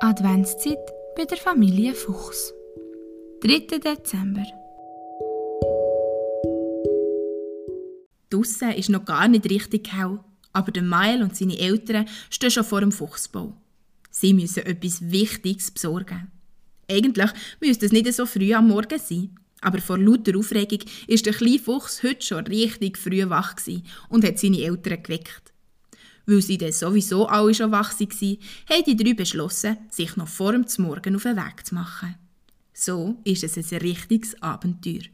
Adventszeit 0.00 0.78
bei 1.16 1.24
der 1.24 1.38
Familie 1.38 1.92
Fuchs. 1.92 2.54
3. 3.40 3.78
Dezember. 3.78 4.46
Draussen 8.30 8.70
ist 8.76 8.90
noch 8.90 9.04
gar 9.04 9.26
nicht 9.26 9.50
richtig 9.50 9.92
hell, 9.92 10.20
aber 10.52 10.70
der 10.70 10.84
Mael 10.84 11.22
und 11.22 11.36
seine 11.36 11.58
Eltern 11.58 12.06
stehen 12.30 12.52
schon 12.52 12.62
vor 12.62 12.80
dem 12.80 12.92
Fuchsbau. 12.92 13.56
Sie 14.12 14.34
müssen 14.34 14.66
etwas 14.66 15.10
Wichtiges 15.10 15.72
besorgen. 15.72 16.30
Eigentlich 16.88 17.30
müsste 17.60 17.86
es 17.86 17.92
nicht 17.92 18.12
so 18.14 18.24
früh 18.24 18.54
am 18.54 18.68
Morgen 18.68 19.00
sein, 19.00 19.34
aber 19.62 19.80
vor 19.80 19.98
lauter 19.98 20.38
Aufregung 20.38 20.88
ist 21.08 21.26
der 21.26 21.34
kleine 21.34 21.58
Fuchs 21.58 22.04
heute 22.04 22.24
schon 22.24 22.46
richtig 22.46 22.98
früh 22.98 23.28
wach 23.28 23.56
und 24.10 24.24
hat 24.24 24.38
seine 24.38 24.62
Eltern 24.62 25.02
geweckt. 25.02 25.52
Weil 26.28 26.42
sie 26.42 26.58
dann 26.58 26.72
sowieso 26.72 27.26
alle 27.26 27.54
schon 27.54 27.72
wach 27.72 27.98
waren, 27.98 28.38
haben 28.68 28.84
die 28.86 28.96
drei 28.96 29.14
beschlossen, 29.14 29.78
sich 29.88 30.14
noch 30.16 30.28
vor 30.28 30.52
dem 30.52 30.66
Morgen 30.76 31.16
auf 31.16 31.22
den 31.22 31.36
Weg 31.38 31.64
zu 31.64 31.74
machen. 31.74 32.16
So 32.74 33.18
ist 33.24 33.44
es 33.44 33.56
ein 33.56 33.78
richtiges 33.78 34.40
Abenteuer. 34.42 35.04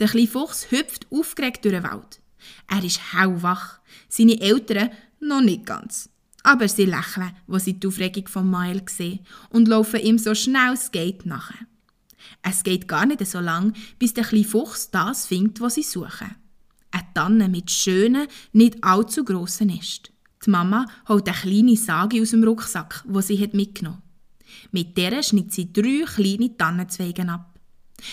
Der 0.00 0.08
kleine 0.08 0.26
Fuchs 0.26 0.72
hüpft 0.72 1.06
aufgeregt 1.12 1.64
durch 1.64 1.76
den 1.76 1.84
Wald. 1.84 2.20
Er 2.66 2.82
ist 2.82 3.12
hellwach, 3.12 3.78
seine 4.08 4.40
Eltern 4.40 4.90
noch 5.20 5.42
nicht 5.42 5.64
ganz. 5.64 6.10
Aber 6.42 6.66
sie 6.66 6.86
lächeln, 6.86 7.36
wo 7.46 7.60
sie 7.60 7.74
die 7.74 7.86
Aufregung 7.86 8.26
von 8.26 8.50
Mile 8.50 8.82
sehen 8.88 9.20
und 9.50 9.68
laufen 9.68 10.00
ihm 10.00 10.18
so 10.18 10.34
schnell 10.34 10.72
es 10.72 10.90
geht 10.90 11.24
nachher. 11.24 11.68
Es 12.42 12.64
geht 12.64 12.88
gar 12.88 13.06
nicht 13.06 13.24
so 13.24 13.38
lang, 13.38 13.74
bis 14.00 14.12
der 14.12 14.24
kleine 14.24 14.44
Fuchs 14.44 14.90
das 14.90 15.28
findet, 15.28 15.60
was 15.60 15.76
sie 15.76 15.84
suchen. 15.84 16.34
Eine 16.90 17.06
Tanne 17.14 17.48
mit 17.48 17.70
schönen, 17.70 18.26
nicht 18.52 18.82
allzu 18.82 19.24
grossen 19.24 19.70
Ästen. 19.70 20.15
Die 20.44 20.50
Mama 20.50 20.86
holt 21.08 21.28
eine 21.28 21.36
kleine 21.36 21.76
Sage 21.76 22.20
aus 22.20 22.30
dem 22.30 22.44
Rucksack, 22.44 23.02
wo 23.06 23.20
sie 23.20 23.40
hat 23.42 23.54
mitgenommen 23.54 24.02
Mit 24.70 24.96
der 24.96 25.22
schneidet 25.22 25.52
sie 25.52 25.72
drei 25.72 26.04
kleine 26.04 26.56
Tannenzweige 26.56 27.28
ab. 27.28 27.58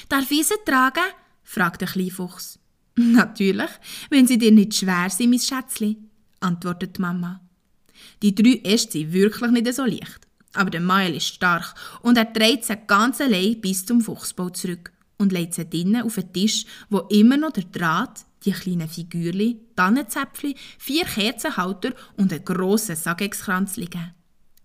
Darf 0.09 0.31
ich 0.31 0.47
sie 0.47 0.55
tragen? 0.65 1.03
fragt 1.43 1.81
der 1.81 1.87
kleine 1.87 2.11
Fuchs. 2.11 2.59
Natürlich, 2.95 3.69
wenn 4.09 4.27
sie 4.27 4.37
dir 4.37 4.51
nicht 4.51 4.75
schwer 4.75 5.09
sind, 5.09 5.31
mein 5.31 5.39
Schätzchen, 5.39 6.09
antwortet 6.39 6.97
die 6.97 7.01
Mama. 7.01 7.41
Die 8.21 8.35
drei 8.35 8.61
Äste 8.63 8.99
sind 8.99 9.13
wirklich 9.13 9.51
nicht 9.51 9.73
so 9.73 9.85
leicht. 9.85 10.27
Aber 10.53 10.69
der 10.69 10.81
Mael 10.81 11.15
ist 11.15 11.27
stark 11.27 11.73
und 12.01 12.17
er 12.17 12.25
dreht 12.25 12.63
sie 12.63 12.77
ganz 12.87 13.19
allein 13.19 13.59
bis 13.59 13.85
zum 13.85 14.01
Fuchsbau 14.01 14.49
zurück 14.49 14.91
und 15.17 15.31
legt 15.31 15.55
sie 15.55 15.67
drinnen 15.67 16.03
auf 16.03 16.15
den 16.15 16.31
Tisch, 16.31 16.65
wo 16.89 16.99
immer 17.09 17.37
noch 17.37 17.51
der 17.51 17.63
Draht, 17.63 18.25
die 18.45 18.51
kleinen 18.51 18.89
Figürli, 18.89 19.59
Tannenzäpfchen, 19.75 20.55
vier 20.77 21.05
Kerzenhalter 21.05 21.93
und 22.17 22.31
einen 22.31 22.43
grossen 22.43 22.95
Sagexkranz 22.95 23.77
liegen. 23.77 24.13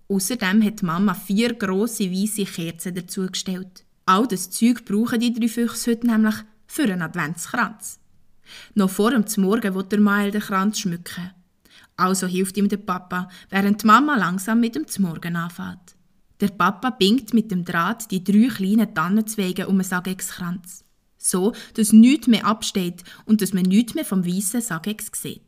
Außerdem 0.09 0.63
hat 0.63 0.81
die 0.81 0.87
Mama 0.87 1.15
vier 1.15 1.55
grosse 1.55 2.11
weiße 2.11 2.45
Kerzen 2.45 2.95
dazugestellt. 2.95 3.85
All 4.07 4.27
das 4.27 4.51
Zeug 4.51 4.85
brauchen 4.85 5.21
die 5.21 5.33
drei 5.33 5.49
Füchse 5.49 5.91
heute 5.91 6.07
nämlich 6.07 6.35
für 6.67 6.85
einen 6.85 7.03
Adventskranz. 7.03 8.01
Noch 8.75 8.91
vor 8.91 9.11
dem 9.11 9.25
Morgen 9.37 9.75
will 9.75 9.83
der 9.85 10.01
Mael 10.01 10.31
den 10.31 10.41
Kranz 10.41 10.79
schmücken. 10.81 11.33
Also 11.97 12.27
hilft 12.27 12.57
ihm 12.57 12.69
der 12.69 12.79
Papa, 12.79 13.29
während 13.51 13.83
die 13.83 13.87
Mama 13.87 14.17
langsam 14.17 14.61
mit 14.61 14.77
dem 14.77 14.87
Morgen 14.99 15.37
anfängt. 15.37 15.97
Der 16.41 16.49
Papa 16.49 16.91
bingt 16.91 17.35
mit 17.35 17.51
dem 17.51 17.65
Draht 17.65 18.11
die 18.11 18.25
drei 18.25 18.49
kleinen 18.49 18.95
Tannenzweige 18.95 19.67
um 19.67 19.77
den 19.77 19.85
Sagexkranz 19.85 20.85
so 21.19 21.53
dass 21.75 21.93
nichts 21.93 22.29
mehr 22.29 22.47
absteht 22.47 23.03
und 23.27 23.43
dass 23.43 23.53
man 23.53 23.65
nichts 23.65 23.95
mehr 23.95 24.05
vom 24.05 24.25
weißen 24.25 24.61
Sagex 24.61 25.11
sieht. 25.21 25.43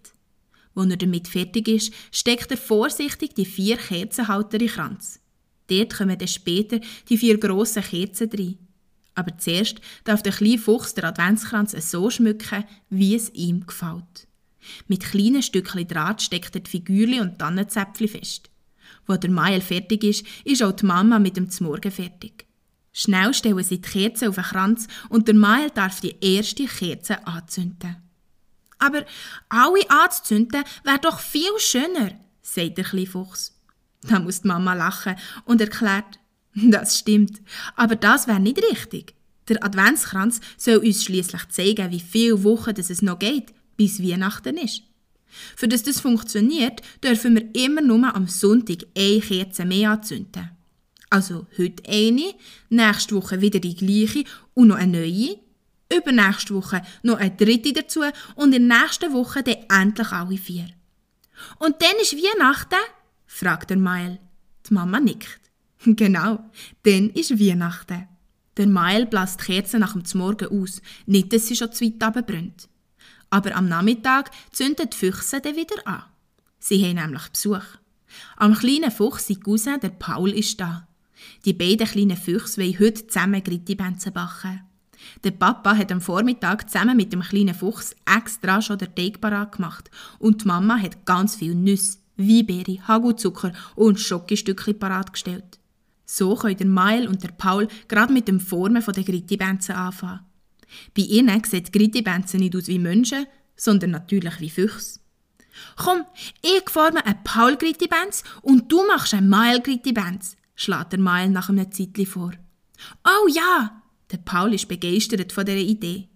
Als 0.75 0.91
er 0.91 0.97
damit 0.97 1.29
fertig 1.29 1.69
ist, 1.69 1.93
steckt 2.13 2.51
er 2.51 2.57
vorsichtig 2.57 3.35
die 3.35 3.45
vier 3.45 3.77
Kerzenhalter 3.77 4.55
in 4.55 4.67
den 4.67 4.69
Kranz. 4.69 5.21
Dort 5.69 5.97
kommen 5.97 6.19
dann 6.19 6.29
später 6.29 6.81
die 7.09 7.17
vier 7.17 7.39
grossen 7.39 7.83
Kerzen 7.83 8.29
drin. 8.29 8.59
Aber 9.15 9.37
zuerst 9.39 9.81
darf 10.05 10.23
der 10.23 10.33
kleine 10.33 10.59
Fuchs 10.59 10.95
den 10.95 11.05
Adventskranz 11.05 11.73
so 11.91 12.11
schmücken, 12.11 12.65
wie 12.89 13.15
es 13.15 13.31
ihm 13.31 13.67
gefällt. 13.67 14.29
Mit 14.89 15.05
kleinen 15.05 15.43
Stückchen 15.43 15.87
Draht 15.87 16.23
steckt 16.23 16.55
er 16.55 16.61
die 16.61 16.71
Figürli 16.71 17.21
und 17.21 17.39
Tannenzäpfchen 17.39 18.09
fest. 18.09 18.51
Wo 19.07 19.17
der 19.17 19.31
Mael 19.31 19.61
fertig 19.61 20.05
ist, 20.05 20.27
ist 20.45 20.63
auch 20.63 20.73
die 20.73 20.87
Mama 20.87 21.19
mit 21.19 21.37
dem 21.37 21.51
Zmorgen 21.51 21.91
fertig. 21.91 22.47
Schnell 22.93 23.33
stellen 23.35 23.63
sie 23.63 23.81
die 23.81 23.89
Kerze 23.89 24.29
auf 24.29 24.35
den 24.35 24.45
Kranz 24.45 24.89
und 25.09 25.29
der 25.29 25.35
Mael 25.35 25.71
darf 25.71 26.01
die 26.01 26.17
erste 26.21 26.67
Kerze 26.67 27.27
anzünden. 27.27 27.97
Aber 28.79 29.05
alle 29.49 29.91
anzuzünden 29.91 30.65
wäre 30.85 30.99
doch 30.99 31.21
viel 31.21 31.59
schöner, 31.59 32.13
sagt 32.43 32.79
der 32.79 32.85
kleine 32.85 33.07
Fuchs. 33.07 33.57
Da 34.03 34.19
muss 34.19 34.43
die 34.43 34.49
Mama 34.49 34.75
lachen 34.75 35.17
und 35.45 35.61
erklärt, 35.61 36.19
das 36.55 36.99
stimmt, 36.99 37.41
aber 37.77 37.97
das 37.97 38.27
wäre 38.27 38.41
nicht 38.41 38.59
richtig. 38.59 39.15
Der 39.49 39.65
Adventskranz 39.65 40.41
soll 40.57 40.79
uns 40.79 41.05
schließlich 41.05 41.49
zeigen, 41.49 41.91
wie 41.91 42.01
viele 42.01 42.43
Wochen 42.45 42.75
es 42.77 43.03
noch 43.03 43.19
geht, 43.19 43.53
bis 43.77 44.03
Weihnachten 44.03 44.57
ist. 44.57 44.83
Für 45.57 45.69
das 45.69 45.83
das 45.83 46.01
funktioniert, 46.01 46.81
dürfen 47.03 47.35
wir 47.37 47.65
immer 47.65 47.83
nur 47.83 48.15
am 48.15 48.27
Sonntag 48.27 48.87
eine 48.97 49.21
Kerze 49.21 49.65
mehr 49.65 49.93
anzünden. 49.93 50.51
Also 51.11 51.47
heute 51.59 51.83
eine, 51.89 52.35
nächste 52.69 53.17
Woche 53.17 53.41
wieder 53.41 53.59
die 53.59 53.75
gleiche 53.75 54.25
und 54.55 54.69
noch 54.69 54.77
eine 54.77 55.01
neue. 55.01 55.39
Übernächste 55.93 56.55
Woche 56.55 56.83
noch 57.03 57.19
eine 57.19 57.35
dritte 57.35 57.73
dazu 57.73 58.03
und 58.37 58.55
in 58.55 58.69
der 58.69 58.81
nächsten 58.81 59.13
Woche 59.13 59.43
dann 59.43 59.83
endlich 59.83 60.13
alle 60.13 60.39
vier. 60.39 60.69
Und 61.59 61.83
dann 61.83 61.97
ist 62.01 62.15
Weihnachten? 62.15 62.79
fragt 63.27 63.71
der 63.71 63.77
Mael. 63.77 64.21
Die 64.69 64.75
Mama 64.75 65.01
nickt. 65.01 65.41
Genau, 65.85 66.45
dann 66.83 67.11
ist 67.11 67.41
Weihnachten. 67.41 68.07
Der 68.57 68.67
Mael 68.67 69.07
bläst 69.07 69.41
die 69.41 69.45
Kerze 69.47 69.79
nach 69.79 69.95
dem 69.95 70.19
Morgen 70.19 70.63
aus, 70.63 70.83
nicht, 71.07 71.33
dass 71.33 71.47
sie 71.47 71.57
schon 71.57 71.73
zu 71.73 71.85
weit 71.85 72.03
runterbrennt. 72.03 72.69
Aber 73.31 73.57
am 73.57 73.69
Nachmittag 73.69 74.31
zünden 74.53 74.91
die 74.91 74.97
Füchse 74.97 75.41
dann 75.41 75.57
wieder 75.57 75.87
an. 75.87 76.05
Sie 76.59 76.85
haben 76.85 76.97
nämlich 76.97 77.29
Besuch. 77.29 77.65
Am 78.37 78.55
kleinen 78.55 78.91
Fuchs, 78.91 79.29
sein 79.29 79.41
Cousin, 79.41 79.81
der 79.81 79.89
Paul, 79.89 80.33
ist 80.33 80.61
da. 80.61 80.87
Die 81.45 81.53
beiden 81.53 81.87
kleinen 81.87 82.17
Füchse 82.17 82.61
wollen 82.61 82.79
heute 82.79 83.07
zusammen 83.07 83.43
Grittibänze 83.43 84.11
backen. 84.11 84.61
Der 85.25 85.31
Papa 85.31 85.77
hat 85.77 85.93
am 85.93 86.01
Vormittag 86.01 86.71
zusammen 86.71 86.97
mit 86.97 87.13
dem 87.13 87.23
kleinen 87.23 87.55
Fuchs 87.55 87.95
extra 88.05 88.61
schon 88.61 88.79
den 88.79 88.95
Teig 88.95 89.21
parat 89.21 89.53
gemacht 89.53 89.91
und 90.19 90.43
die 90.43 90.47
Mama 90.47 90.79
hat 90.79 91.07
ganz 91.07 91.37
viel 91.37 91.55
Nüsse, 91.55 91.99
Weinbeere, 92.17 92.87
Hagelzucker 92.87 93.53
und 93.77 93.99
Schokostückchen 93.99 94.79
parat 94.79 95.13
gestellt. 95.13 95.59
So 96.05 96.35
können 96.35 96.57
der 96.57 96.67
Mael 96.67 97.09
und 97.09 97.23
der 97.23 97.29
Paul 97.29 97.69
gerade 97.89 98.13
mit 98.13 98.29
dem 98.29 98.41
Formen 98.41 98.85
der 98.85 99.05
Grittibänze 99.05 99.75
anfangen. 99.75 100.21
Bei 100.97 101.03
ihnen 101.03 101.43
sehen 101.45 101.65
die 101.65 101.73
Grittibänze 101.73 102.37
nicht 102.37 102.57
aus 102.57 102.69
wie 102.69 102.79
Menschen, 102.79 103.27
sondern 103.57 103.91
natürlich 103.91 104.41
wie 104.41 104.51
Füchse. 104.51 105.01
Komm, 105.77 106.05
ich 106.43 106.69
forme 106.69 107.05
eine 107.05 107.19
Paul 107.25 107.57
Grittibänz 107.57 108.23
und 108.43 108.71
du 108.71 108.87
machst 108.87 109.15
eine 109.15 109.27
Mael 109.27 109.61
Grittibänz, 109.61 110.37
schlägt 110.61 110.93
der 110.93 111.01
Mael 111.01 111.31
nach 111.31 111.49
einem 111.49 111.73
Zeitli 111.73 112.05
vor. 112.05 112.33
Oh 113.05 113.29
ja! 113.29 113.83
Der 114.11 114.19
Paul 114.19 114.53
ist 114.55 114.69
begeistert 114.69 115.33
von 115.33 115.47
dieser 115.47 115.59
Idee. 115.59 116.09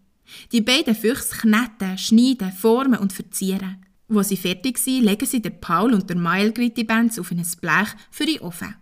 Die 0.53 0.61
beiden 0.61 0.95
Füchse 0.95 1.37
kneten, 1.37 1.97
schneiden, 1.97 2.53
formen 2.53 2.99
und 2.99 3.13
verzieren. 3.13 3.85
Wo 4.09 4.23
sie 4.23 4.37
fertig 4.37 4.79
sind, 4.79 5.05
legen 5.05 5.27
sie 5.27 5.41
der 5.41 5.51
Paul 5.51 5.95
und 5.95 6.11
der 6.11 6.17
Mael 6.17 6.53
Grittibenz 6.53 7.19
auf 7.19 7.31
ein 7.31 7.45
Blech 7.61 7.89
für 8.11 8.27
den 8.27 8.41
Ofen. 8.41 8.75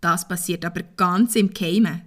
Das 0.00 0.26
passiert 0.26 0.64
aber 0.64 0.82
ganz 0.96 1.36
im 1.36 1.52
Keimen. 1.52 2.02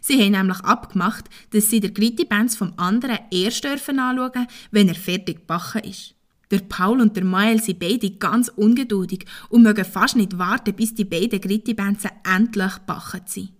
Sie 0.00 0.22
haben 0.22 0.32
nämlich 0.32 0.60
abgemacht, 0.60 1.28
dass 1.50 1.68
sie 1.68 1.80
der 1.80 1.90
Grittibenz 1.90 2.56
vom 2.56 2.72
anderen 2.76 3.18
erst 3.30 3.64
dürfen 3.64 3.98
anschauen, 3.98 4.46
wenn 4.70 4.88
er 4.88 4.94
fertig 4.94 5.40
gebacken 5.40 5.84
ist. 5.84 6.14
Der 6.52 6.58
Paul 6.58 7.00
und 7.00 7.16
der 7.16 7.24
Mael 7.24 7.62
sind 7.62 7.78
beide 7.80 8.10
ganz 8.10 8.48
ungeduldig 8.48 9.24
und 9.48 9.62
mögen 9.62 9.86
fast 9.86 10.16
nicht 10.16 10.38
warten, 10.38 10.74
bis 10.74 10.94
die 10.94 11.06
beiden 11.06 11.40
Grittibänze 11.40 12.10
endlich 12.24 12.74
gebacken 12.74 13.22
sind. 13.24 13.52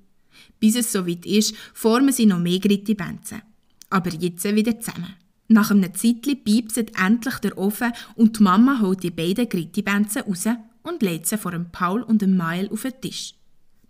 Bis 0.61 0.77
es 0.77 0.93
soweit 0.93 1.25
ist, 1.25 1.57
formen 1.73 2.13
sie 2.13 2.27
noch 2.27 2.39
mehr 2.39 2.61
Grittibänze. 2.61 3.41
Aber 3.89 4.11
jetzt 4.11 4.45
wieder 4.45 4.79
zusammen. 4.79 5.15
Nach 5.49 5.71
einem 5.71 5.95
Zeitli 5.95 6.37
piepset 6.37 6.93
endlich 6.99 7.39
der 7.39 7.57
Ofen 7.57 7.93
und 8.15 8.39
die 8.39 8.43
Mama 8.43 8.79
holt 8.81 9.03
die 9.03 9.11
beiden 9.11 9.49
Grittibänze 9.49 10.21
raus 10.21 10.45
und 10.83 11.03
legt 11.03 11.27
sie 11.27 11.39
vor 11.39 11.53
dem 11.53 11.71
Paul 11.73 12.03
und 12.03 12.21
dem 12.21 12.37
Mael 12.37 12.71
auf 12.71 12.83
den 12.83 13.01
Tisch. 13.01 13.35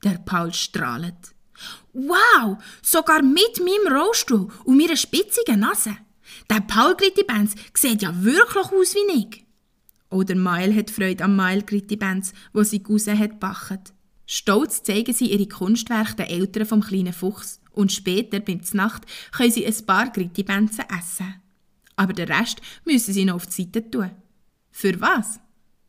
Der 0.04 0.18
Paul 0.24 0.52
strahlt. 0.52 1.34
Wow, 1.92 2.56
sogar 2.82 3.22
mit 3.22 3.58
meinem 3.58 3.96
Rollstuhl 3.96 4.48
und 4.64 4.76
meiner 4.76 4.96
spitzigen 4.96 5.60
Nase. 5.60 5.96
Der 6.50 6.60
Paul 6.60 6.96
Benz 7.26 7.54
sieht 7.74 8.02
ja 8.02 8.22
wirklich 8.22 8.66
aus 8.66 8.94
wie 8.94 9.18
ich. 9.18 9.44
Oder 10.10 10.34
Mail 10.34 10.74
hat 10.74 10.90
Freude 10.90 11.24
am 11.24 11.36
Mail 11.36 11.62
Benz, 11.62 12.32
wo 12.52 12.62
sie 12.62 12.82
Cousin 12.82 13.18
hat 13.18 13.40
bachet. 13.40 13.92
Stolz 14.26 14.82
zeigen 14.82 15.12
sie 15.12 15.32
ihre 15.32 15.46
Kunstwerke 15.46 16.16
den 16.16 16.26
Eltern 16.26 16.66
vom 16.66 16.80
kleinen 16.82 17.12
Fuchs 17.12 17.60
und 17.72 17.92
später, 17.92 18.40
beim 18.40 18.60
Nacht, 18.72 19.04
können 19.32 19.50
sie 19.50 19.66
ein 19.66 19.86
paar 19.86 20.12
Benzen 20.12 20.84
essen. 20.98 21.34
Aber 21.96 22.12
den 22.12 22.30
Rest 22.30 22.60
müssen 22.84 23.12
sie 23.12 23.24
noch 23.24 23.36
auf 23.36 23.46
die 23.46 23.62
Seite 23.62 23.90
tun. 23.90 24.10
Für 24.70 25.00
was? 25.00 25.40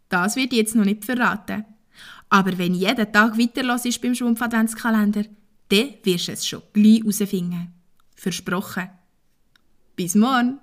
Das 0.10 0.36
wird 0.36 0.54
jetzt 0.54 0.76
noch 0.76 0.86
nicht 0.86 1.06
verraten. 1.06 1.66
Aber 2.30 2.58
wenn 2.58 2.74
jeden 2.74 3.12
Tag 3.12 3.38
weiterlässt 3.38 4.02
beim 4.02 4.16
Schwumpf-Adventskalender, 4.16 5.26
dann 5.70 5.94
wirst 6.04 6.28
du 6.28 6.32
es 6.32 6.48
schon 6.48 6.62
gleich 6.74 7.00
herausfinden. 7.00 7.74
Versprochen. 8.16 8.90
Bis 9.96 10.16
morgen! 10.16 10.63